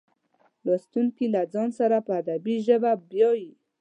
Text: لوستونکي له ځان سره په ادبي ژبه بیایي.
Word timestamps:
لوستونکي 0.65 1.25
له 1.35 1.41
ځان 1.53 1.69
سره 1.79 1.97
په 2.07 2.11
ادبي 2.21 2.55
ژبه 2.67 2.91
بیایي. 3.09 3.51